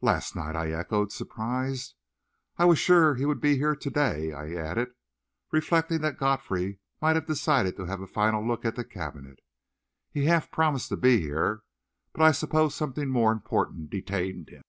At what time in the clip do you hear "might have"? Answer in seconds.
7.00-7.26